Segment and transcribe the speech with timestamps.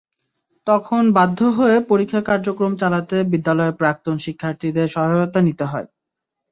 [0.67, 5.87] তখন বাধ্য হয়ে পরীক্ষা কার্যক্রম চালাতে বিদ্যালয়ের প্রাক্তন শিক্ষার্থীদের সহায়তা নিতে হয়।